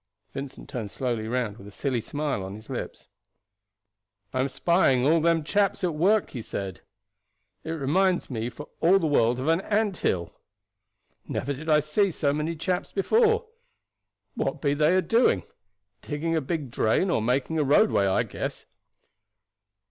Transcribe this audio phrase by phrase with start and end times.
[0.33, 3.07] Vincent turned slowly round with a silly smile on his lips.
[4.33, 6.81] "I am spying all them chaps at work," he said.
[7.63, 10.33] "It reminds me for all the world of an ant hill.
[11.27, 13.45] Never did see so many chaps before.
[14.33, 15.43] What be they a doing?
[16.01, 18.65] Digging a big drain or making a roadway, I guess."